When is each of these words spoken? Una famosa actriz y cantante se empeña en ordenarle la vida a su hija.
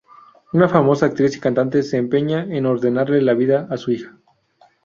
Una 0.53 0.67
famosa 0.67 1.05
actriz 1.05 1.37
y 1.37 1.39
cantante 1.39 1.83
se 1.83 1.95
empeña 1.97 2.43
en 2.49 2.65
ordenarle 2.65 3.21
la 3.21 3.35
vida 3.35 3.67
a 3.69 3.77
su 3.77 3.91
hija. 3.91 4.17